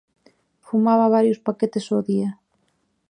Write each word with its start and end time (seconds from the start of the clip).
Fumaba 0.67 1.13
varios 1.15 1.43
paquetes 1.47 1.85
ao 1.87 2.01
día. 2.09 2.29